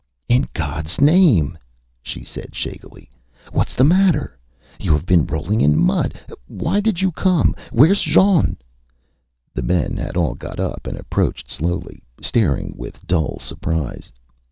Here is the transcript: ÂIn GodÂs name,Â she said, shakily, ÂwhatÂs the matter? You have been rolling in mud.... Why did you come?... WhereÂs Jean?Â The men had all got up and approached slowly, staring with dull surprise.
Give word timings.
ÂIn 0.31 0.49
GodÂs 0.55 0.99
name,Â 0.99 1.57
she 2.01 2.23
said, 2.23 2.55
shakily, 2.55 3.11
ÂwhatÂs 3.49 3.75
the 3.75 3.83
matter? 3.83 4.35
You 4.79 4.93
have 4.93 5.05
been 5.05 5.27
rolling 5.27 5.61
in 5.61 5.77
mud.... 5.77 6.15
Why 6.47 6.79
did 6.79 7.01
you 7.03 7.11
come?... 7.11 7.53
WhereÂs 7.71 8.01
Jean?Â 8.01 8.57
The 9.53 9.61
men 9.61 9.97
had 9.97 10.17
all 10.17 10.33
got 10.33 10.59
up 10.59 10.87
and 10.87 10.97
approached 10.97 11.51
slowly, 11.51 12.01
staring 12.19 12.73
with 12.75 13.05
dull 13.05 13.37
surprise. 13.37 14.11